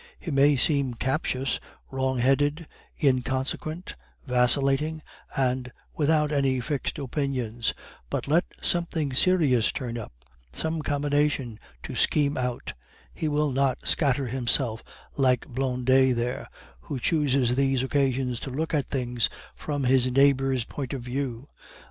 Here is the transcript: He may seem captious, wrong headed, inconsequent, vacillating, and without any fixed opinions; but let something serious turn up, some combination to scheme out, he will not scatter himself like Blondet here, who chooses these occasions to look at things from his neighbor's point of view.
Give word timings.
He 0.17 0.31
may 0.31 0.55
seem 0.55 0.95
captious, 0.95 1.59
wrong 1.91 2.17
headed, 2.17 2.65
inconsequent, 3.03 3.95
vacillating, 4.25 5.03
and 5.37 5.71
without 5.95 6.31
any 6.31 6.59
fixed 6.59 6.97
opinions; 6.97 7.75
but 8.09 8.27
let 8.27 8.45
something 8.63 9.13
serious 9.13 9.71
turn 9.71 9.99
up, 9.99 10.11
some 10.51 10.81
combination 10.81 11.59
to 11.83 11.95
scheme 11.95 12.35
out, 12.35 12.73
he 13.13 13.27
will 13.27 13.51
not 13.51 13.77
scatter 13.83 14.25
himself 14.25 14.81
like 15.17 15.45
Blondet 15.45 16.17
here, 16.17 16.47
who 16.79 16.99
chooses 16.99 17.53
these 17.55 17.83
occasions 17.83 18.39
to 18.39 18.49
look 18.49 18.73
at 18.73 18.89
things 18.89 19.29
from 19.53 19.83
his 19.83 20.11
neighbor's 20.11 20.63
point 20.63 20.93
of 20.93 21.03
view. 21.03 21.47